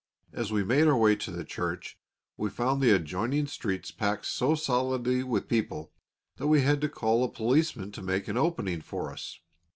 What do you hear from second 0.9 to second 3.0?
way to the church, we found the